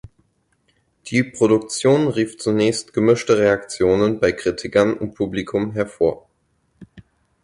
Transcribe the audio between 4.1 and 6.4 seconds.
bei Kritikern und Publikum hervor.